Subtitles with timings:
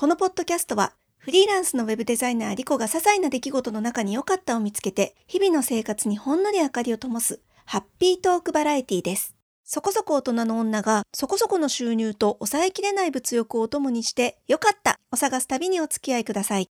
[0.00, 9.36] このポッドキャストはフリーランスのウェブデザイナーリコが些細な出来事の中に良かったを見つけて日々の生活にほんのり明かりを灯すハッピートークバラエティです。
[9.62, 16.68] そこそこ大人の女がそこそこの収入と抑えきれない物欲をお供にして良かったを探す旅にお付き合いください。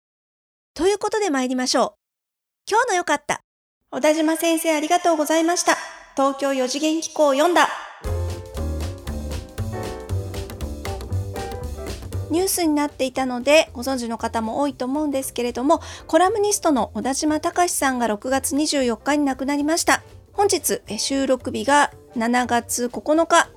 [0.73, 1.93] ということで参りましょう。
[2.67, 3.43] 今日の良かった。
[3.91, 5.77] 小田島先生ありがとうございました。
[6.17, 7.69] 東京四次元機構を読んだ。
[12.39, 20.03] ニュースになっていたのでご存知の方も多いと思うんですけれどもコラムニストの小田島隆さんが6月24日に亡くなりました。
[20.35, 23.49] 本日収録日が7月9日。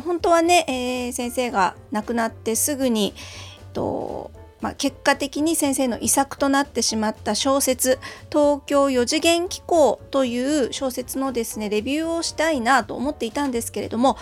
[0.00, 4.30] 本当はね、えー、先生が亡くなってすぐに、えっと
[4.62, 7.98] まあ、結果的に先生の遺作となってしまった小説
[8.32, 14.16] 「東京四次元機構」という小説のですねレビューをしたいなと思っていたんですけれども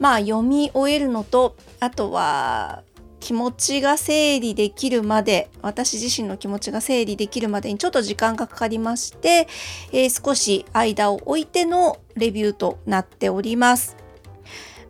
[0.00, 2.82] まあ読み終えるのとあとは
[3.20, 9.48] 気持ちが整理できるまで私自身の気持ちが整理できるまでにちょっと時間がかかりまして、
[9.92, 13.96] えー、少し間を置いてのレビューとなっております。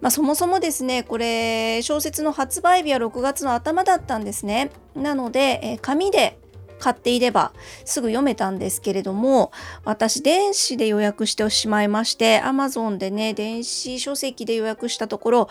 [0.01, 4.71] まあ、そもそもですねこれ小説の発売日は6月の頭だったんですね。
[4.95, 6.39] なので、えー、紙で
[6.79, 7.53] 買っていれば
[7.85, 9.51] すぐ読めたんですけれども
[9.85, 15.49] 私電子で予約してしまいまして Amazon でね電子書籍で予約したところ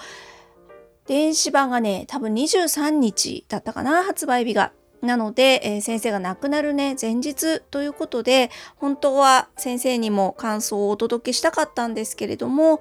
[1.07, 4.71] 電子版がね多分23日だったかな発売日が。
[5.01, 12.77] なので、えー、先生が亡くなるね前日ということで本当は先生にも感想をお届けしたかったんですけれども、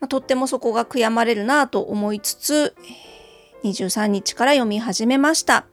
[0.00, 2.74] まあ、とってもそこが悔やまれるなと思いつつ
[3.62, 5.66] 23日から読み始めました。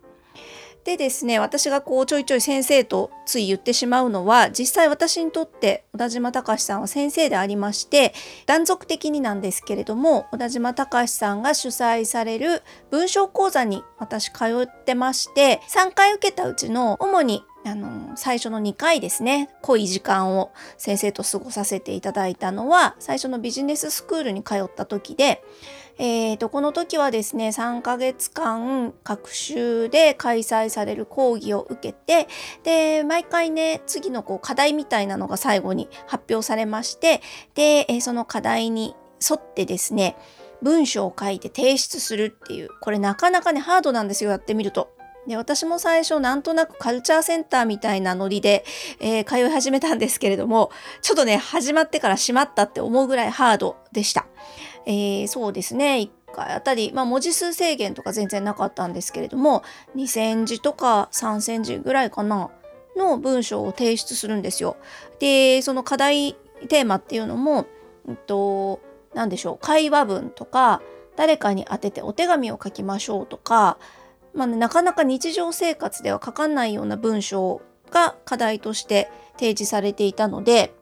[0.84, 8.14] でですね私がこうちょいちょい先生とつい言ってしまうのは実際私にとって小田島隆さんは先生でありまして
[8.46, 25.44] 断続的になんですけれども小田島隆さんが主催される文章講座に私通ってまして3回受けたうちの主にあの最初の2回ですね濃い時間を先生と過ごさせていただいたのは最初のビジネススクールに通った時で
[26.00, 32.30] えーと、この時はですね3ヶ月間各週で開催される講義を受けて
[32.64, 37.22] で毎回ね次のこう課題みたいなのが最後に発表されまして
[37.54, 38.96] で、え、その課題に
[39.30, 40.16] 沿ってですね
[40.62, 44.96] 文章を書いて提出するっていうこれなかなかねハードなんですよやってみると。
[45.28, 48.64] で私も最初なんとなくカルチャーセンターみたいなノリで、
[49.00, 50.72] えー、通い始めたんですけれども
[51.02, 54.26] ちょっとね始まってからしまったって思うぐらいハードでした。
[54.86, 55.98] えー、そうですね
[56.30, 59.64] 1回あたり、まあ、文字数制限とか全然なかったんですけれども
[59.96, 62.50] 2,000字とか3,000字ぐらいかな
[62.98, 64.78] の文章を提出するんですよ。
[65.20, 66.34] でその課題
[66.68, 67.66] テーマっていうのも、
[68.08, 68.82] えっと、
[69.14, 70.82] 何でしょう会話文とか
[71.16, 73.78] 誰かに当ててお手紙を書きましょうとか、
[74.34, 80.74] まあね、なかなか日常生活では書かないような文章が課題として提示されていたので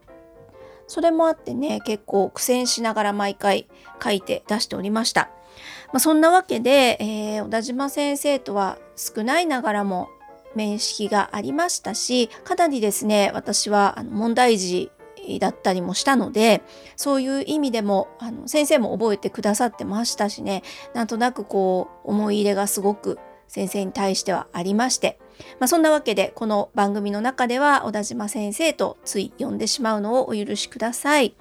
[0.88, 3.68] それもあってね結構苦戦しながら毎回
[4.02, 5.30] 書いて出しておりました。
[5.92, 10.08] まあ、そんなわけで、えー、小田島先生とは少ないながらも
[10.54, 14.90] 面識がありましたしかなりですね私は問題児
[15.40, 16.62] だったりもしたので
[16.96, 20.62] そういう意味でもあの先生も覚えてくださってましたしね
[20.94, 25.18] なんとなくこう思い入れがすごく先生に対してはありまして
[25.58, 31.34] まあ、そんなわけでこの番組の中では小田島先生とつい呼んでしまうのをお許しください。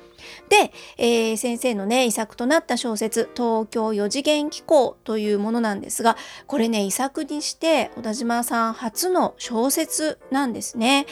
[0.50, 11.06] で、えー、先生のね遺作となった小説「東京四次元機構」というものなんですがこれね遺作にして小田島さん初の小説なんですね。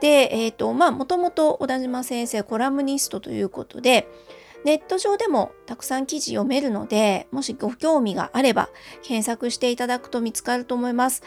[0.00, 4.06] でえっ、ー、とまあもともと小田島先生コラムニストということで
[4.64, 8.68] ネット上でもたくさん記事読めるのでもしご興味があれば
[9.02, 11.22] 検索していただくと見つかると思います。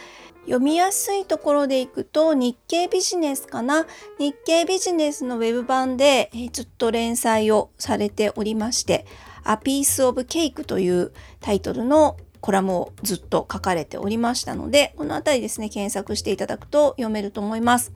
[0.46, 3.88] 読みやすいところでいくと日経ビジネスかな？
[4.20, 9.06] 日経ビジネスのウェブ版でずっと連載をされておりまして
[9.48, 17.94] 「A Piece of Cake」というタイトルのコラムをずっと書かれておりましたのでこの辺りですね検索していただくと読めると思います。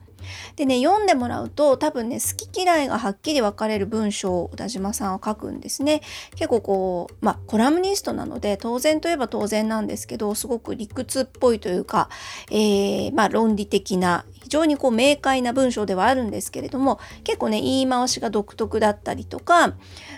[0.56, 6.00] でね読んでもらうと多分ね好き嫌いがはっきり分かれる文章を小田島さんは書くんですね。
[6.34, 12.08] 結構こうまあコラムニストなので当然といえば当然なんですけどすごく理屈っぽいというか、
[12.50, 19.74] えー、まあ論理的な非常にこう明快な文章ではあるんですけれども結構ね言い回しが独特だったりとか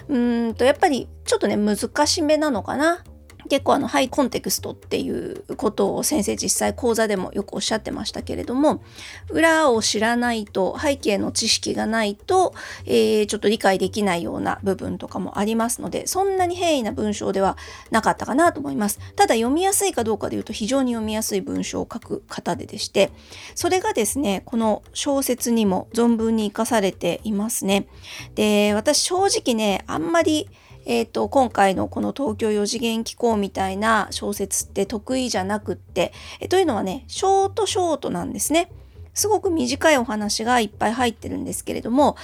[0.08, 3.05] うんとやっぱりちょっとね難しめなのかな。
[3.48, 8.82] 結構あのハイコンテクストっていうことを先生実際講座でもよくおっしゃってましたけれども
[9.31, 12.54] 裏を知らないと背景の知識がないと、
[12.87, 17.56] えー、ちょっと理解できないような部分とかもありますのでそんなに平易な文章では
[17.90, 18.98] なかったかなと思います。
[19.16, 23.10] ただ読みやすいかどうかで言うと非常に読みやすい文章を書く方ででして
[23.54, 27.87] それがですねこの小説にも存分に生かされていますね。
[28.34, 30.48] で私正直ねあんまり
[30.87, 38.71] えーと、今回のこの東京4次元機構みたいな小説って得意じゃなくって、えというのはねショートショートなんですね。
[39.12, 42.17] すごく短いお話がいっぱい入ってるんですけれども、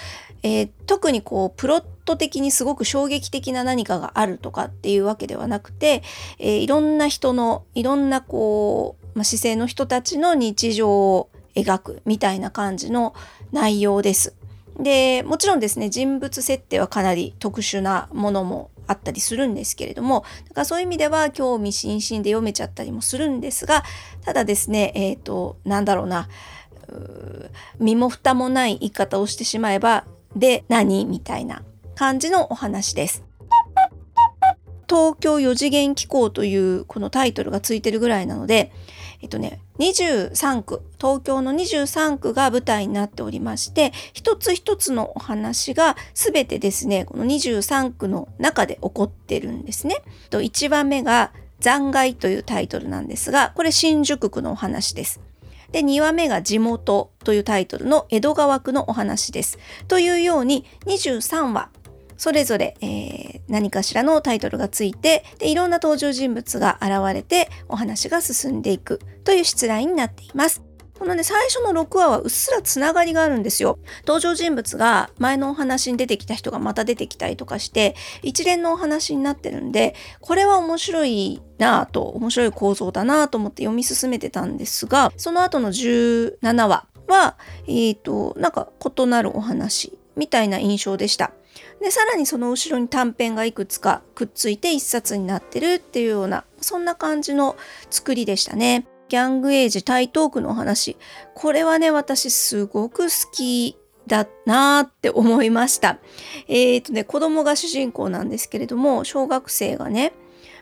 [0.42, 6.02] えー、特にこうプロット的にすごく衝撃的な何かがあるとかっていうわけではなくて、
[6.38, 13.14] えー、いろんな人のいろんなこう、まあ、姿勢の人たちの日常を描くみたいな感じの
[13.52, 14.34] 内容です。
[14.78, 23.82] でもちろんですね人物設定はかなり特殊なものもあったりするんですけれどもだからそういう意味では興味津々で読めちゃったりもするんですが
[24.22, 26.28] ただですねえっ、ー、となんだろうな
[27.78, 31.62] 身も蓋もない言い方をしてしまえばで何みたいな
[31.94, 33.24] 感じのお話です。
[34.88, 38.70] 東京4次元機構というこのタイトルがついてるぐらいなので
[39.22, 49.96] えっとね、23区、東京の23区が舞台になっておりまして、一つ一つのお話が全てですね、この23区の中で起こってるんですね。
[50.30, 55.20] と1番目が残骸というタイトルなんですが、これ新宿区のお話です。
[55.72, 59.58] で、2話目が地元というタイトルの江戸川区のお話です。
[59.88, 61.70] というように23話
[62.16, 70.62] それぞれ、えー、何かしらのタイトルがついてでいろんな登場人物が現れてお話が進んでいくという出題になっています。
[70.98, 73.78] このね、最初の6話はうっすらつながりがあるんですよ。
[74.06, 87.36] 登場人物が前のお話に出てきた人がまた出てきたりとかして、一連のお話になってるんで、これは面白いなぁと、面白い構造だなぁと思って読み進めてたんですが、その後の17話は、
[87.66, 91.32] えっ、ー、と、なんか異なるお話みたいな印象でした。
[91.80, 97.56] でさらにその後ろに短編がいくつかくっついて一冊になってるっていうようなそんな感じの
[97.90, 98.86] 作りでしたね。
[99.08, 100.96] ギャングエイジ台東区のお話
[101.34, 103.76] これはね私すごく好き
[104.08, 105.98] だなーって思いました。
[106.48, 110.12] えっ、ー、とね子供が主人公なんですけれども小学生がね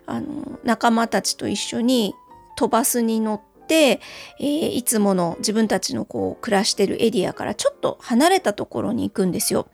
[0.06, 2.14] あの仲間たちと一緒に
[2.56, 4.00] 飛ばすに乗って、
[4.40, 9.68] えー、いつもの自分たちのこう暮らしてるエリアからちょっと離れたところに行くんですよ。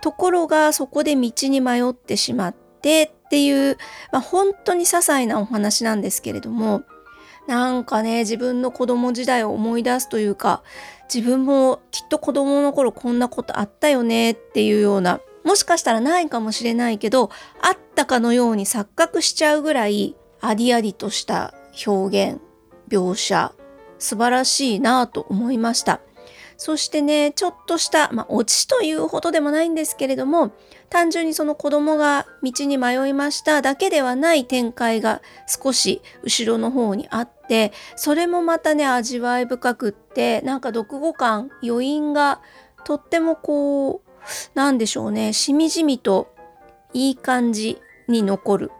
[0.00, 3.78] ところがそこで道に迷ってしまってっていう、
[4.12, 6.82] まあ、本当に些細なお話なんですけれども
[7.46, 10.62] なんかね自分の子供時代を思い出すというか
[11.12, 17.30] 自分もきっと子供の頃こんなことあったよねっていうようなもしかしたらないかもしれないけど
[17.62, 21.54] あったかのように錯覚しちゃうぐらいありありとした
[21.86, 22.40] 表現
[22.88, 23.52] 描写
[23.98, 26.00] 素晴らしいなぁと思いました。
[26.56, 30.52] そしてね、ちょっとした、まあ、オチというほどでもないんですけれども、
[30.88, 42.40] 単純にその子供が道に迷いましただけではない展開が少し後ろの方にあって、それもまたね、味わい深くって、なんか読後感、余韻が
[42.84, 44.10] とってもこう、
[44.54, 46.34] なんでしょうね、しみじみと
[46.92, 48.72] いい感じに残る。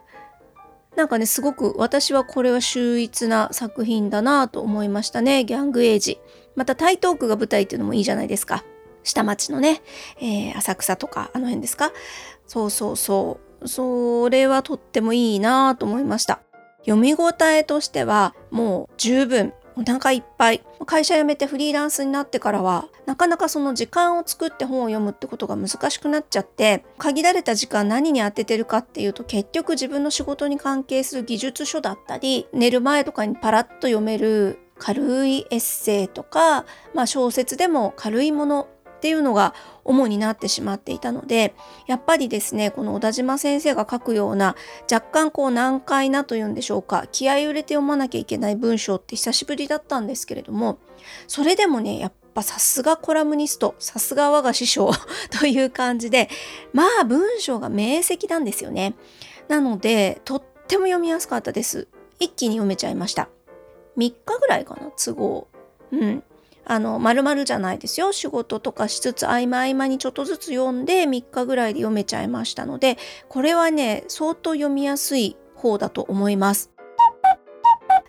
[0.97, 5.45] なんかね、すごく私はこれは秀逸な作品だなと思いましたね。
[5.45, 6.19] ギャングエイジ。
[6.57, 8.65] また台東区が舞台っていうのもいいじゃないですか。
[9.05, 9.83] 下町のね、
[10.21, 11.93] えー、浅草とかあの辺ですか。
[12.47, 13.69] そうそうそう。
[13.69, 16.41] それはとってもいいなと思いました。
[16.81, 36.65] 読み応えとしてはもう十分お腹いっぱい会社辞めてフリーランスになってからはなかなかその時間を作って本を読むってことが難しくなっちゃって限られた時間何に当ててるかっていうと結局自分の仕事に関係する技術書だったり寝る前とかにパラッと読める軽いエッセイとか、
[36.95, 39.55] まあ、小説でも軽いものっていうのが
[39.85, 41.55] 主になってしまっていたので
[41.87, 44.57] やっぱりですねこの小田島先生が書くような
[44.91, 50.79] 若干こう難解なというんでしょうか気合い入れて読まなきゃいけない文章って久しぶりだったんですけれども
[51.29, 54.91] それでもねやっぱさすがコラムニストさすが我が師匠
[55.39, 56.29] という感じで
[56.73, 58.95] まあ文章が明晰なんですよね。
[59.49, 61.87] なのでとっても読みやすかったです。
[62.19, 63.29] 一気に読めちゃいました。
[63.97, 65.49] 3日ぐらいかな都合。
[65.93, 66.23] うん。
[66.69, 68.13] あの丸々じゃないですよ。
[68.13, 72.99] 仕事とかしつつ合間合間にちょっとずつ読んで3日ぐらいで読めちゃいましたので
[73.29, 76.73] これはね相当読みやすい方だと思います。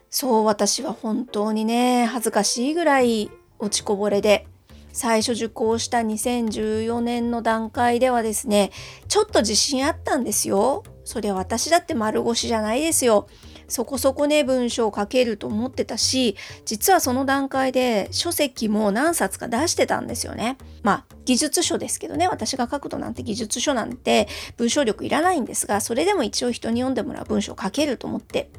[0.09, 3.29] そう私は本当にね恥ずかしいぐらい
[3.59, 4.47] 落ちこぼれで
[4.91, 8.71] 最初受講した2014年の段階ではですね
[9.07, 10.83] ちょっと自信あったんですよ。
[11.05, 13.27] そりゃ私だって丸腰じゃないですよ。
[13.67, 20.57] そこそこね文章を書けると思ってたし実はその段階で書籍も何冊か出してたんですよね。
[20.83, 28.49] まあ技術書ですけどね私が書くとなんて技術書なんて文章力いらないんですがそれでも一応人に読んでもらう文章を書けると思って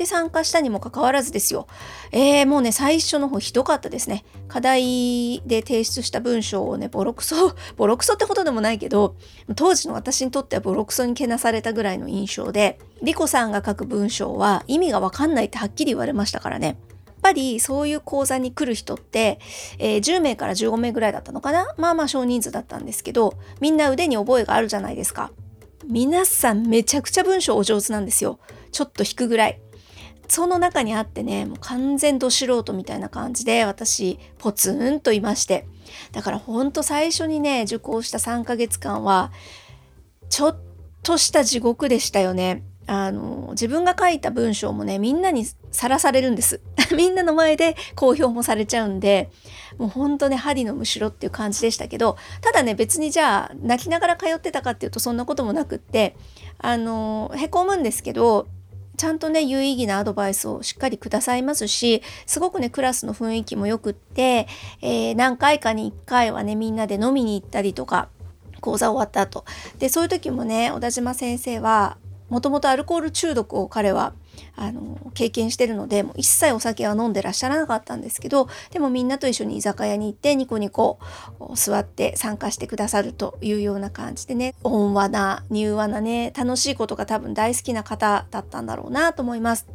[0.00, 1.66] で参加したにもかかわらずですよ。
[2.10, 4.24] えー、もうね、最初の方ひどかったですね。
[4.48, 9.14] 課題で提出した文章をね、ボロクソ、 ボロクソってほどでもないけど、
[9.56, 16.66] 当時の私にとってはボロクソにけなされたぐらいの印象で、リコさんが書く文章は意味がわかんないってはっきり言われましたからね。
[16.66, 16.76] やっ
[17.20, 19.38] ぱりそういう講座に来る人って、
[19.78, 21.74] えー、10名から15名ぐらいだったのかな？
[21.76, 25.30] まあまあ少人数だったんですけどみんな腕に覚えがあるじゃないですか
[25.86, 28.38] 皆さんめちゃくちゃ文章お上手なんですよ
[28.72, 29.60] ちょっと引くぐらい
[30.30, 35.66] その中にあってねもう完全ど素人みたいな感じで私ポツンといまして
[36.12, 39.32] だからほんと最初にね受講した3ヶ月間は
[40.28, 40.58] ちょっ
[41.02, 42.62] とした地獄でしたよね。
[42.86, 46.60] あの自分が書いた文章もねみんなにさらされるんです
[46.96, 49.30] みんなの前で公表もされちゃうんで
[49.78, 56.16] もうほんとね針のむしろっていう感じでしたけどただね別にじゃあ泣きながら通ってたかっていうとそんなこともなくって
[56.58, 58.48] あのへこむんですけど
[59.00, 64.46] ちゃんとね有意義なアドバイスをしっかりくださいますしすごくねクラスの雰囲気もよくって、
[64.82, 68.10] えー、何回かに1回はねみんなで飲みに行ったりとか
[68.60, 69.46] 講座終わった後。
[69.78, 71.96] でそういう時もね小田島先生は
[72.28, 74.12] もともとアルコール中毒を彼は
[74.56, 80.98] あの経験してるのでもう一切お酒は飲んでらっしゃらなかったんですけどでもみんなと一緒に居酒屋に行ってニコニコ
[81.54, 89.66] 座って参加してくださるというような感じでね温和な柔和なね楽しいことが多分大好きな方だったんだろうなと思います。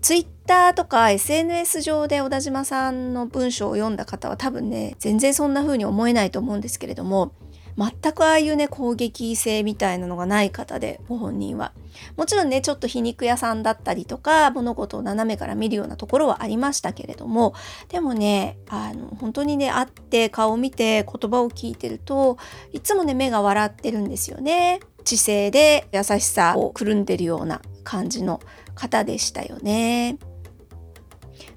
[0.00, 7.32] ツイッターとか SNS 上で小田島さんの文章を読んだ方は多分ね全然そんな風に思えないと思うんですけれども
[7.76, 11.72] 全くああいうね攻撃性みたいなのがない方でご本人は
[12.16, 17.54] もちろんねちょっと皮肉屋さんだったりとか物事を斜めから見るようなところはありましたけれども
[17.88, 22.38] でもねあの本当にね会って顔を見て言葉を聞いてると
[22.72, 28.40] いつもね目が笑ってるんですよね知性で優しさをくるんでるような感じの
[28.74, 30.18] 方でしたよね。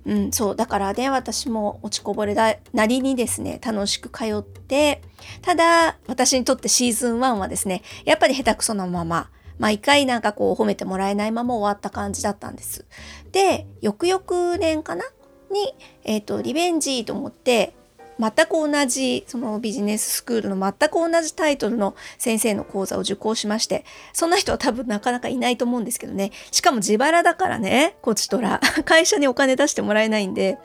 [0.06, 5.02] うん、そうだからね私も落ちこぼれだなりにですね楽しく通って
[5.42, 9.30] ただ私にとってシーズン1はですねやっぱり下手くそなまま
[9.60, 12.86] 毎回なんかこう褒めてもらえないまま終わった感じだったんです。
[13.34, 15.04] で翌々年かな？
[15.52, 17.74] に、えーとリベンジと思って
[18.20, 26.32] 全く同じそのビジネススクールの全く同じタイトルの先生の講座を受講しましてそんな人は多分なかなかいないと思うんですけどね。
[26.52, 30.58] しかも自腹だからねこちとら会社にお金出してもらえないんで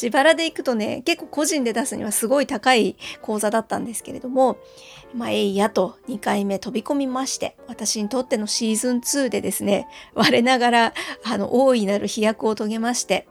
[0.00, 4.58] 自腹で行くとね結構個人で出すにはすごい高い講座だったんですけれども
[5.14, 13.26] まあえいやと2回目飛び込みまして私にとってのシーズン2でですね 我ながらあの大いなる飛躍を遂げまして。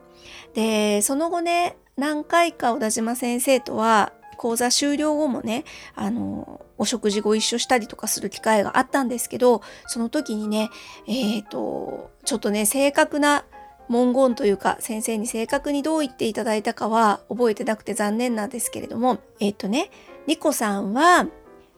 [0.53, 5.65] でその後ね何回か小田島先生とは講座終了後もね
[5.95, 10.69] あのお食事ご一緒したりとかする機会があったんですけどその時にね
[11.07, 13.43] えっ、ー、とちょっとね正確な
[13.89, 19.91] 文言というか先生に正確にどう言っていただいたかは覚えてなくて残念なんですけれどもえっ、ー、とね
[20.25, 21.27] リコさんは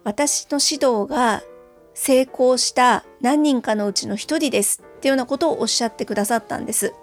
[0.04, 1.42] 私の指導が
[1.94, 6.94] 成功した何人かのうちの一人ですっていうようなことをおっしゃってくださったんです。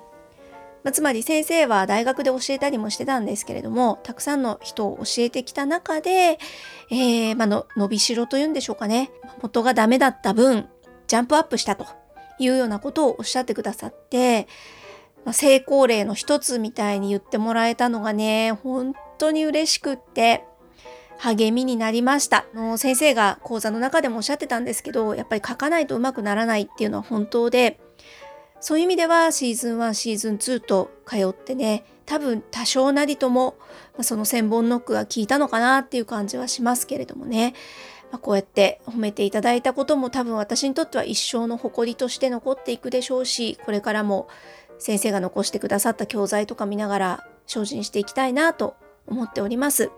[0.89, 6.39] まあ、つまり先生は大学で教えたりもしてたんですけれどもたくさんの人を教えてきた中で、
[6.91, 9.11] えー、まあの伸びしろというんでしょうかね
[9.43, 10.67] 元がダメだった分
[11.07, 11.85] ジャンプアップしたと
[12.39, 14.49] いうようなことをおっしゃってくださって、
[15.27, 20.43] まあ、成功例の一つみたいに言ってもらえたのがね本当に嬉しくって
[21.19, 22.47] 励みになりました。
[22.55, 27.79] の先生が講座の中でもおっしゃってたんですけどやっぱり書かないとうまくならないっていうのは本当で
[28.61, 33.57] そういう意味ではシーズン1シーズン2と通ってね多分多少なりとも
[34.01, 37.55] その千本ノックが効いたのかなっていう感じはしますけれどもね、
[38.11, 44.29] まあ、こうやって褒めていただいたことも多分私にとっては一生の誇りとして残っていくでしょうしこれからも
[44.79, 49.91] 先生が残してくださった教材とか見ながら精進していきたいなと思っております。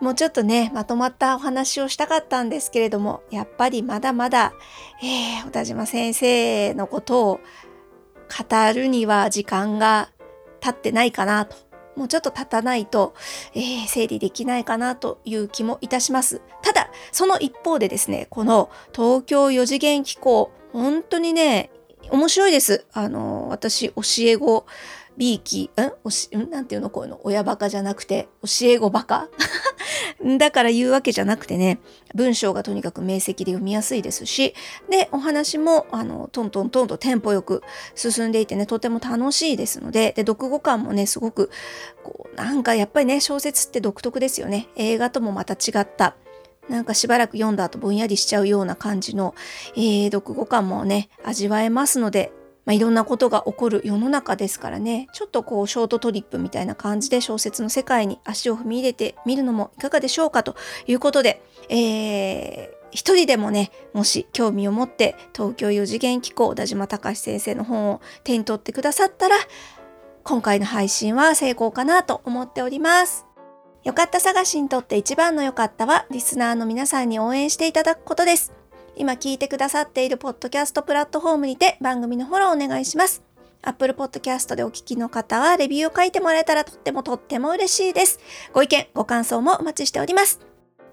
[0.00, 4.52] もうちょっとね、まとまったお話をしたかったんですけれども、やっぱりまだまだ、
[5.00, 7.40] えー、小田島先生のことを
[8.32, 10.10] 語るには時間が
[10.60, 11.56] 経ってないかなと。
[11.96, 13.14] もうちょっと経たないと、
[13.52, 16.40] えー、整理できないかなという気もいたします。
[16.62, 21.70] ただ、その一方でですね、この東京4次元機構、本当にね、
[22.10, 22.86] 面白いです。
[22.92, 24.64] あの、私、教え子、
[25.18, 26.50] びいき、ん、ん？
[26.50, 26.88] なんていうの？
[26.88, 29.28] こういうの親バカじゃなくて、教え子バカ？
[30.38, 31.80] だから言うわけじゃなくてね、
[32.14, 34.54] 文章がとにかく明晰で読みやすいですし、
[34.90, 37.62] で、お話も、あの、トントントンとテンポよく
[37.94, 41.50] 進んでいてね、とても楽しいですので、で、読後感もね、すごく、
[42.04, 44.68] こう、なんかやっぱりね、小説って独特ですよね。
[44.76, 46.16] 映画ともまた違った。
[46.68, 49.34] なんかしばらく読んだ後ぼんやりしちゃうような感じの、
[49.74, 52.32] えー、読後感もね、味わえますので、
[52.64, 69.36] まあ、いろんなことが起こる世の中ですからね、ちょっとこうショートトリップみたいな感じで小説の世界に足を踏み入れてみるのもいかがでしょうかということで、えー、一人でもね、もし興味を持って東京四次元機構田島隆先生の本を手に取ってくださったら、
[70.22, 73.26] 今回の配信は成功かなと思っております。
[73.82, 78.61] よかった探しにとって一番の良かったは、リスナーの皆さんに応援していただくことです。
[78.96, 83.22] 今聞いてくださっているポッドキャストプラットフォームにて番組のフォローお願いします。
[83.62, 88.18] Apple Podcast でお聞きの方はレビューを書いてもらえたらとってもとっても嬉しいです。
[88.52, 90.40] ご意見、ご感想もお待ちしております。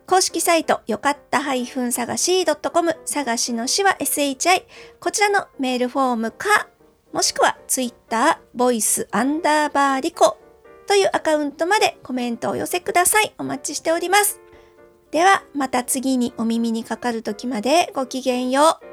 [0.07, 1.41] 公式サイト、よかった
[1.91, 4.65] 探し .com、探しのしは SHI、
[4.99, 6.67] こちらのメールフォームか、
[7.11, 10.37] もしくは Twitter、ボイスアンダーバーリコ
[10.87, 13.33] というアカウントまでコメントを寄せください。
[13.37, 14.41] お待ちしております。
[15.11, 18.88] ではまた次にお耳にかかる時までごきげんよう。